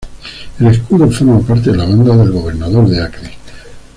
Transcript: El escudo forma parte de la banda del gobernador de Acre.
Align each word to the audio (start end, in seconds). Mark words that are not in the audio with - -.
El 0.59 0.65
escudo 0.65 1.11
forma 1.11 1.39
parte 1.41 1.69
de 1.69 1.77
la 1.77 1.85
banda 1.85 2.17
del 2.17 2.31
gobernador 2.31 2.87
de 2.89 3.03
Acre. 3.03 3.37